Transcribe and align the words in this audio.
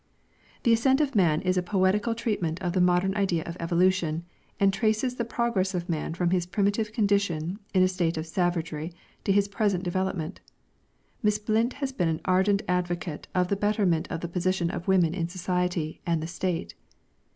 'The 0.63 0.73
Ascent 0.73 0.99
of 0.99 1.13
Man' 1.13 1.43
is 1.43 1.57
a 1.57 1.61
poetical 1.61 2.15
treatment 2.15 2.59
of 2.59 2.73
the 2.73 2.81
modern 2.81 3.15
idea 3.15 3.43
of 3.43 3.55
evolution, 3.59 4.25
and 4.59 4.73
traces 4.73 5.13
the 5.17 5.23
progress 5.23 5.75
of 5.75 5.87
man 5.89 6.15
from 6.15 6.31
his 6.31 6.47
primitive 6.47 6.91
condition 6.91 7.59
in 7.71 7.83
a 7.83 7.87
state 7.87 8.17
of 8.17 8.25
savagery 8.25 8.91
to 9.23 9.31
his 9.31 9.47
present 9.47 9.83
development. 9.83 10.39
Miss 11.21 11.37
Blind 11.37 11.73
has 11.73 11.91
been 11.91 12.07
an 12.09 12.21
ardent 12.25 12.63
advocate 12.67 13.27
of 13.35 13.49
the 13.49 13.55
betterment 13.55 14.07
of 14.09 14.21
the 14.21 14.27
position 14.27 14.71
of 14.71 14.87
woman 14.87 15.13
in 15.13 15.29
society 15.29 16.01
and 16.03 16.19
the 16.19 16.25
State. 16.25 16.73